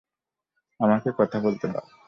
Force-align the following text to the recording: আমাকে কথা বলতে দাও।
আমাকে 0.79 1.09
কথা 1.17 1.37
বলতে 1.39 1.65
দাও। 1.67 1.85